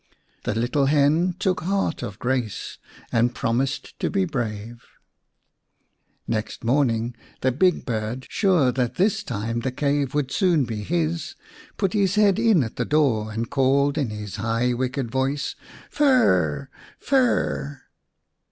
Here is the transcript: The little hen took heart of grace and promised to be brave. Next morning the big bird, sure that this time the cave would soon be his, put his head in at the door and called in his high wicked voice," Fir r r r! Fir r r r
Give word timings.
The 0.45 0.55
little 0.55 0.87
hen 0.87 1.35
took 1.37 1.59
heart 1.61 2.01
of 2.01 2.17
grace 2.17 2.79
and 3.11 3.35
promised 3.35 3.99
to 3.99 4.09
be 4.09 4.25
brave. 4.25 4.83
Next 6.27 6.63
morning 6.63 7.15
the 7.41 7.51
big 7.51 7.85
bird, 7.85 8.25
sure 8.27 8.71
that 8.71 8.95
this 8.95 9.21
time 9.21 9.59
the 9.59 9.71
cave 9.71 10.15
would 10.15 10.31
soon 10.31 10.65
be 10.65 10.81
his, 10.81 11.35
put 11.77 11.93
his 11.93 12.15
head 12.15 12.39
in 12.39 12.63
at 12.63 12.77
the 12.77 12.83
door 12.85 13.31
and 13.31 13.47
called 13.51 13.95
in 13.95 14.09
his 14.09 14.37
high 14.37 14.73
wicked 14.73 15.11
voice," 15.11 15.53
Fir 15.91 16.07
r 16.09 16.23
r 16.23 16.33
r! 16.33 16.69
Fir 16.99 17.17
r 17.19 17.27
r 17.27 17.43
r 17.43 17.81